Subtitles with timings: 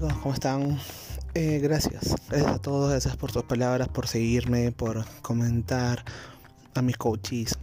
[0.00, 0.78] chicos, ¿cómo están?
[1.34, 6.02] Eh, gracias, gracias a todos, gracias por tus palabras, por seguirme, por comentar
[6.74, 7.58] a mis coaches,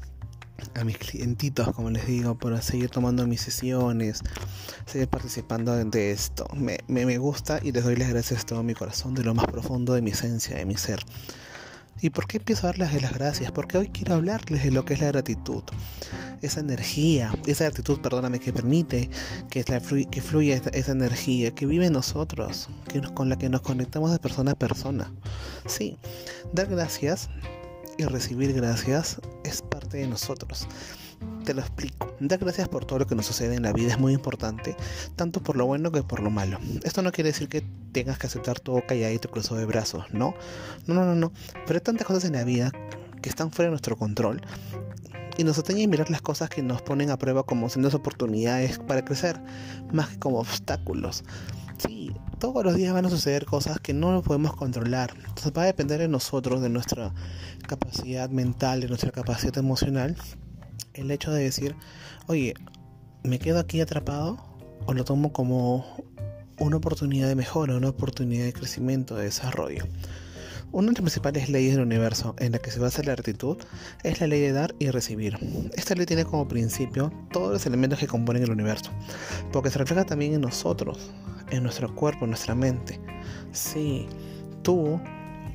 [0.76, 4.22] a mis clientitos, como les digo, por seguir tomando mis sesiones,
[4.86, 6.48] seguir participando de esto.
[6.56, 9.34] Me, me, me gusta y les doy las gracias de todo mi corazón, de lo
[9.34, 11.00] más profundo de mi esencia, de mi ser.
[12.02, 13.52] ¿Y por qué empiezo a darles las gracias?
[13.52, 15.64] Porque hoy quiero hablarles de lo que es la gratitud.
[16.42, 19.10] Esa energía, esa gratitud, perdóname, que permite
[19.50, 23.62] que, la que fluya esa, energía que vive en nosotros, que, con la que nos
[23.62, 25.12] conectamos de persona a persona.
[25.66, 25.98] Sí,
[26.54, 27.30] dar gracias
[27.98, 30.68] y recibir gracias es parte de nosotros.
[31.48, 32.14] Te lo explico.
[32.20, 34.76] Dar gracias por todo lo que nos sucede en la vida es muy importante,
[35.16, 36.60] tanto por lo bueno que por lo malo.
[36.84, 40.34] Esto no quiere decir que tengas que aceptar todo calladito cruzado de brazos, ¿no?
[40.88, 41.32] No, no, no, no.
[41.66, 42.74] Pero hay tantas cosas en la vida
[43.22, 44.42] que están fuera de nuestro control
[45.38, 49.06] y nos atañe mirar las cosas que nos ponen a prueba como siendo oportunidades para
[49.06, 49.42] crecer,
[49.94, 51.24] más que como obstáculos.
[51.78, 55.14] Sí, todos los días van a suceder cosas que no podemos controlar.
[55.16, 57.14] Entonces va a depender de nosotros, de nuestra
[57.70, 60.18] capacidad mental, de nuestra capacidad emocional,
[60.98, 61.76] el hecho de decir,
[62.28, 62.54] oye,
[63.24, 64.38] ¿me quedo aquí atrapado
[64.86, 65.86] o lo tomo como
[66.60, 69.86] una oportunidad de mejora, una oportunidad de crecimiento, de desarrollo?
[70.74, 73.58] Una de las principales leyes del universo en la que se basa la gratitud
[74.04, 75.38] es la ley de dar y recibir.
[75.76, 78.92] Esta ley tiene como principio todos los elementos que componen el universo,
[79.54, 81.10] porque se refleja también en nosotros,
[81.52, 83.00] en nuestro cuerpo, en nuestra mente.
[83.54, 84.08] Sí,
[84.62, 85.00] tú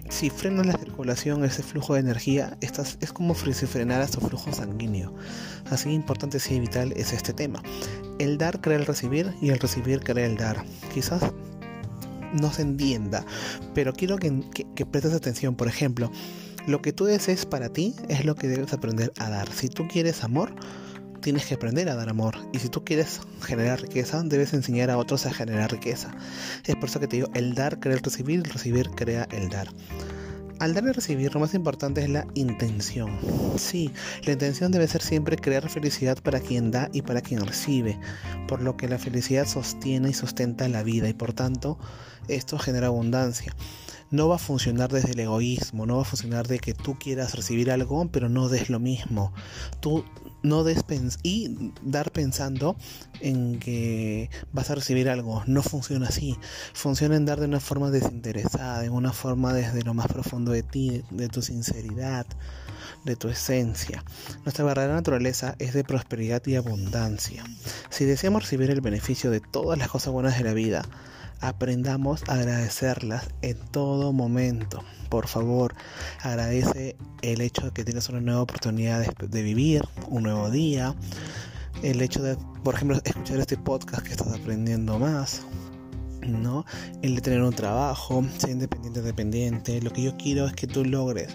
[0.08, 5.14] si frenas la circulación, ese flujo de energía, es como si frenaras tu flujo sanguíneo.
[5.70, 7.62] Así importante y vital es este tema.
[8.18, 10.64] El dar crea el recibir y el recibir crea el dar.
[10.92, 11.22] Quizás
[12.40, 13.24] no se entienda,
[13.74, 14.42] pero quiero que,
[14.74, 15.54] que prestes atención.
[15.54, 16.10] Por ejemplo,
[16.66, 19.50] lo que tú desees para ti es lo que debes aprender a dar.
[19.50, 20.54] Si tú quieres amor,
[21.22, 22.36] tienes que aprender a dar amor.
[22.52, 26.10] Y si tú quieres generar riqueza, debes enseñar a otros a generar riqueza.
[26.66, 29.48] Es por eso que te digo, el dar crea el recibir, el recibir crea el
[29.48, 29.68] dar.
[30.58, 33.18] Al dar y recibir, lo más importante es la intención.
[33.56, 33.90] Sí,
[34.24, 37.98] la intención debe ser siempre crear felicidad para quien da y para quien recibe,
[38.46, 41.78] por lo que la felicidad sostiene y sustenta la vida y por tanto
[42.28, 43.56] esto genera abundancia
[44.12, 47.34] no va a funcionar desde el egoísmo, no va a funcionar de que tú quieras
[47.34, 49.32] recibir algo, pero no des lo mismo.
[49.80, 50.04] Tú
[50.42, 50.84] no des
[51.22, 52.76] y dar pensando
[53.20, 55.42] en que vas a recibir algo.
[55.46, 56.36] No funciona así.
[56.74, 60.62] Funciona en dar de una forma desinteresada, en una forma desde lo más profundo de
[60.62, 62.26] ti, de tu sinceridad,
[63.04, 64.04] de tu esencia.
[64.44, 67.44] Nuestra verdadera naturaleza es de prosperidad y abundancia.
[67.88, 70.84] Si deseamos recibir el beneficio de todas las cosas buenas de la vida,
[71.42, 74.82] aprendamos a agradecerlas en todo momento.
[75.10, 75.74] Por favor,
[76.22, 80.94] agradece el hecho de que tienes una nueva oportunidad de, vivir, un nuevo día.
[81.82, 85.42] El hecho de, por ejemplo, escuchar este podcast que estás aprendiendo más.
[86.22, 86.64] ¿no?
[87.02, 89.82] El de tener un trabajo, ser independiente, dependiente.
[89.82, 91.28] Lo que yo quiero es que tú logres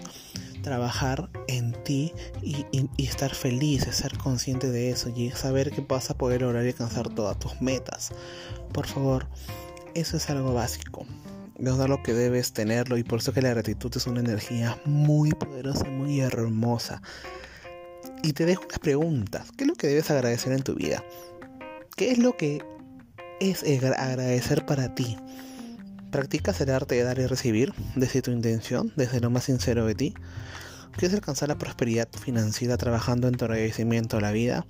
[0.62, 2.66] trabajar en ti y,
[2.98, 7.08] estar feliz, ser consciente de eso y saber que vas a poder lograr y alcanzar
[7.08, 8.12] todas tus metas.
[8.72, 9.26] Por favor,
[9.94, 11.06] eso es algo básico.
[11.58, 15.30] Es lo que debes tenerlo y por eso que la gratitud es una energía muy
[15.32, 17.02] poderosa, muy hermosa.
[18.22, 19.48] Y te dejo unas preguntas.
[19.56, 21.02] ¿Qué es lo que debes agradecer en tu vida?
[21.96, 22.62] ¿Qué es lo que
[23.40, 25.16] es agradecer para ti?
[26.12, 29.94] ¿Practicas el arte de dar y recibir desde tu intención, desde lo más sincero de
[29.94, 30.14] ti?
[30.96, 34.64] ¿Quieres alcanzar la prosperidad financiera trabajando en tu agradecimiento a la vida?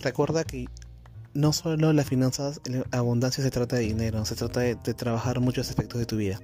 [0.00, 0.66] Recuerda que
[1.34, 5.70] no solo las finanzas, la abundancia se trata de dinero, se trata de, trabajar muchos
[5.70, 6.40] aspectos de tu vida.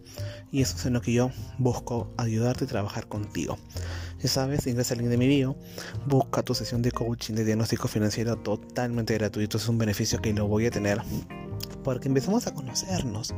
[0.50, 3.58] Y eso es en lo que yo busco ayudarte a trabajar contigo.
[4.20, 5.56] Ya sabes, ingresa al link de mi bio,
[6.06, 9.58] busca tu sesión de coaching de diagnóstico financiero totalmente gratuito.
[9.58, 11.00] Es un beneficio que lo voy a tener.
[11.84, 13.34] Porque empezamos a conocernos.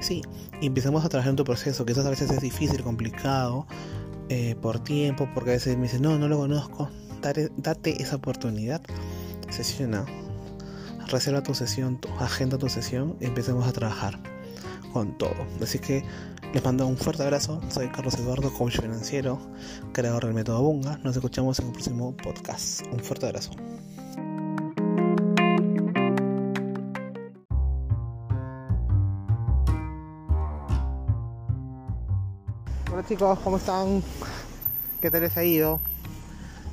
[0.00, 0.22] Sí,
[0.62, 3.66] empezamos a trabajar en tu proceso, que a veces es difícil, complicado,
[4.28, 6.88] eh, por tiempo, porque a veces me dicen, no, no lo conozco.
[7.20, 8.82] Date, date esa oportunidad.
[9.50, 10.04] Sesiona
[11.08, 14.18] reserva tu sesión, agenda tu sesión y empecemos a trabajar
[14.92, 15.34] con todo.
[15.62, 16.04] Así que
[16.52, 17.60] les mando un fuerte abrazo.
[17.68, 19.38] Soy Carlos Eduardo, coach financiero,
[19.92, 20.98] creador del método Bunga.
[20.98, 22.82] Nos escuchamos en un próximo podcast.
[22.92, 23.50] Un fuerte abrazo.
[32.92, 34.02] Hola chicos, ¿cómo están?
[35.00, 35.80] ¿Qué tal les ha ido?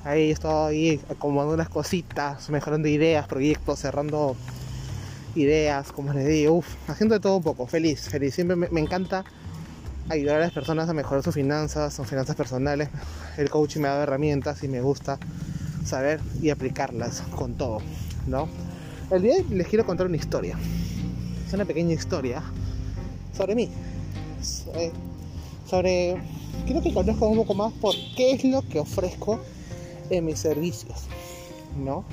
[0.03, 4.35] Ahí estoy acomodando unas cositas, mejorando ideas, proyectos, cerrando
[5.35, 8.33] ideas, como les digo, uff, haciendo de todo un poco, feliz, feliz.
[8.33, 9.23] Siempre me, encanta
[10.09, 12.89] ayudar a las personas a mejorar sus finanzas, sus finanzas personales.
[13.37, 15.19] El coaching me da herramientas y me gusta
[15.85, 17.77] saber y aplicarlas con todo,
[18.25, 18.49] ¿no?
[19.11, 20.57] El día de hoy les quiero contar una historia.
[21.45, 22.41] Es una pequeña historia
[23.37, 23.69] sobre mí.
[25.69, 26.17] Sobre,
[26.65, 29.39] quiero que conozcan un poco más por qué es lo que ofrezco
[30.11, 31.07] en mis servicios,
[31.77, 32.05] ¿no?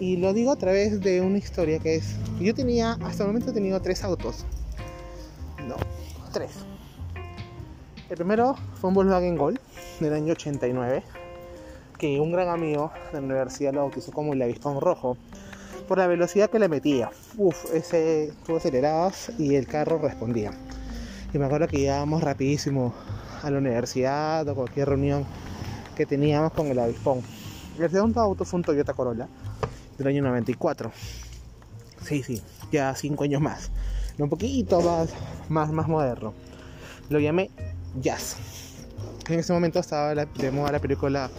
[0.00, 3.50] Y lo digo a través de una historia que es, yo tenía, hasta el momento
[3.50, 4.44] he tenido tres autos.
[5.68, 5.76] No,
[6.32, 6.50] tres.
[8.10, 9.60] El primero fue un Volkswagen Gol
[10.00, 11.02] del año 89,
[11.98, 15.16] que un gran amigo de la universidad lo bautizó como el avispón rojo,
[15.86, 17.10] por la velocidad que le metía.
[17.36, 20.50] Uf, ese tú acelerabas y el carro respondía.
[21.32, 22.94] Y me acuerdo que íbamos rapidísimo
[23.42, 25.26] a la universidad o cualquier reunión
[25.94, 27.20] que teníamos con el avispón.
[27.78, 29.28] El segundo auto fue un Toyota Corolla
[29.98, 30.92] del año 94.
[32.02, 33.70] Sí, sí, ya cinco años más.
[34.18, 34.80] Un poquito
[35.48, 36.34] más, más, moderno.
[37.08, 37.50] Lo llamé
[38.00, 38.36] Jazz.
[39.28, 41.30] En ese momento estaba de moda la película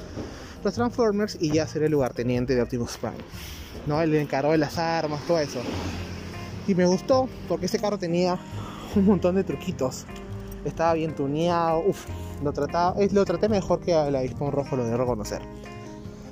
[0.63, 3.16] Los Transformers y Jazz era el lugarteniente de Optimus Prime.
[3.86, 4.01] ¿no?
[4.01, 5.62] El encargó de las armas, todo eso.
[6.68, 8.40] Y me gustó porque ese carro tenía
[8.96, 10.06] un montón de truquitos.
[10.65, 12.07] Estaba bien tuneado, uff,
[12.44, 15.41] lo, trataba, lo traté mejor que a la Dispon Rojo, lo de reconocer.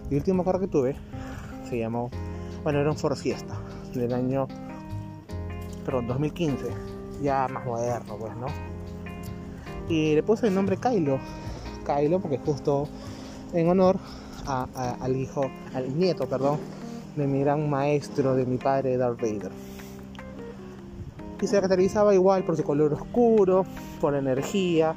[0.09, 0.95] El último carro que tuve
[1.69, 2.09] se llamó,
[2.63, 3.56] bueno, era un Ford Fiesta
[3.94, 4.47] del año,
[5.85, 6.65] perdón, 2015,
[7.21, 8.47] ya más moderno, pues, ¿no?
[9.88, 11.19] Y le puse el nombre Kylo,
[11.85, 12.88] Kylo porque justo
[13.53, 13.97] en honor
[14.45, 15.44] al hijo,
[15.74, 16.59] al nieto, perdón,
[17.15, 19.51] de mi gran maestro, de mi padre Darth Vader.
[21.44, 23.66] Y se caracterizaba igual por su color oscuro,
[24.00, 24.95] por energía.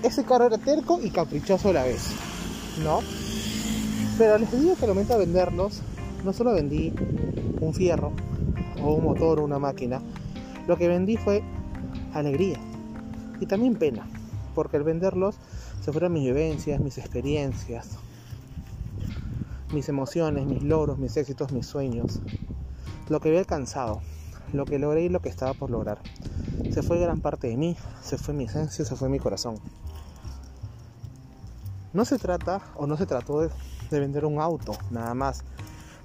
[0.00, 2.12] Ese carro era terco y caprichoso a la vez,
[2.84, 3.00] ¿no?
[4.16, 5.82] Pero les digo que al momento de venderlos,
[6.24, 6.92] no solo vendí
[7.60, 8.12] un fierro
[8.80, 10.00] o un motor o una máquina,
[10.68, 11.42] lo que vendí fue
[12.14, 12.60] alegría
[13.40, 14.06] y también pena,
[14.54, 15.34] porque al venderlos
[15.80, 17.98] se fueron mis vivencias, mis experiencias,
[19.74, 22.20] mis emociones, mis logros, mis éxitos, mis sueños,
[23.08, 24.00] lo que había alcanzado,
[24.52, 25.98] lo que logré y lo que estaba por lograr.
[26.72, 29.56] Se fue gran parte de mí, se fue mi esencia, se fue mi corazón.
[31.92, 33.50] No se trata o no se trató de,
[33.90, 35.42] vender un auto, nada más,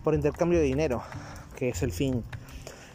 [0.03, 1.03] por intercambio de dinero,
[1.55, 2.23] que es el fin.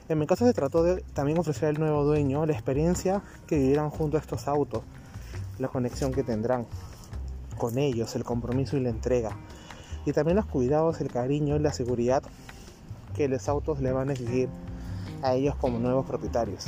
[0.08, 3.90] En mi caso se trató de también ofrecer al nuevo dueño la experiencia que vivirán
[3.90, 4.82] junto a estos autos,
[5.60, 6.66] la conexión que tendrán
[7.56, 9.36] con ellos, el compromiso y la entrega,
[10.04, 12.24] y también los cuidados, el cariño y la seguridad
[13.14, 14.48] que los autos le van a exigir
[15.22, 16.66] a ellos como nuevos propietarios.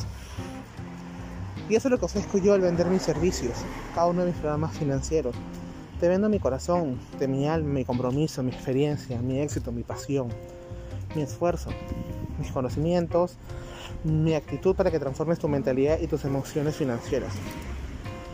[1.68, 3.52] Y eso es lo que ofrezco yo al vender mis servicios,
[3.94, 5.34] cada uno de mis programas financieros.
[6.00, 10.28] Te vendo mi corazón, de mi alma, mi compromiso, mi experiencia, mi éxito, mi pasión,
[11.14, 11.70] mi esfuerzo,
[12.38, 13.36] mis conocimientos,
[14.04, 17.32] mi actitud para que transformes tu mentalidad y tus emociones financieras.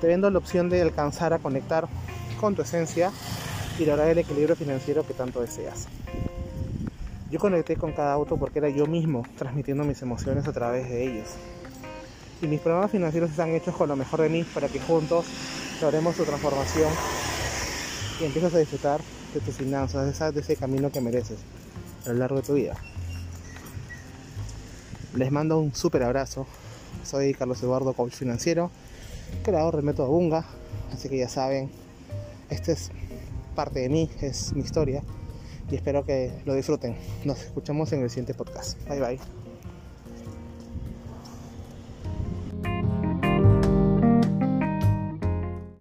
[0.00, 1.88] Te vendo la opción de alcanzar a conectar
[2.40, 3.12] con tu esencia
[3.78, 5.88] y lograr el equilibrio financiero que tanto deseas.
[7.30, 11.04] Yo conecté con cada auto porque era yo mismo transmitiendo mis emociones a través de
[11.04, 11.28] ellos.
[12.40, 15.26] Y mis programas financieros están hechos con lo mejor de mí para que juntos
[15.82, 16.90] logremos tu transformación
[18.20, 19.00] y empieces a disfrutar
[19.34, 21.38] de tus finanzas, de ese camino que mereces
[22.06, 22.76] a lo largo de tu vida.
[25.14, 26.46] Les mando un súper abrazo.
[27.04, 28.70] Soy Carlos Eduardo, coach financiero,
[29.42, 30.46] creador del método Bunga.
[30.94, 31.70] Así que ya saben,
[32.48, 32.90] este es
[33.54, 35.02] parte de mí, es mi historia
[35.70, 36.96] y espero que lo disfruten.
[37.24, 38.78] Nos escuchamos en el siguiente podcast.
[38.88, 39.37] Bye bye.